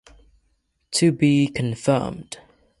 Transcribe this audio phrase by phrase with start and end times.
[0.93, 2.37] To Be Confirmed